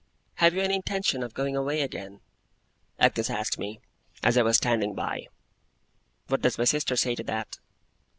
[0.37, 2.21] 'Have you any intention of going away again?'
[2.97, 3.79] Agnes asked me,
[4.23, 5.27] as I was standing by.
[6.25, 7.59] 'What does my sister say to that?